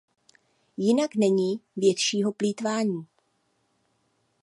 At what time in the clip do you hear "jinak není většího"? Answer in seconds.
0.77-2.31